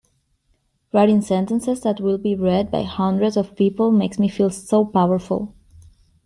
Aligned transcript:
Writing 0.91 1.21
sentences 1.21 1.81
that 1.81 1.99
will 2.01 2.17
be 2.17 2.33
read 2.33 2.71
by 2.71 2.81
hundreds 2.81 3.37
of 3.37 3.55
people 3.55 3.91
makes 3.91 4.17
me 4.17 4.27
feel 4.27 4.49
so 4.49 4.83
powerful! 4.83 5.53